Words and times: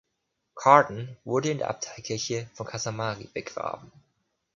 Cardon 0.55 1.15
wurde 1.25 1.51
in 1.51 1.59
der 1.59 1.69
Abteikirche 1.69 2.49
von 2.55 2.65
Casamari 2.65 3.29
begraben. 3.31 3.91